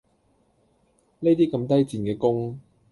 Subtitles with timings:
[1.19, 2.59] 呢啲咁低賤嘅工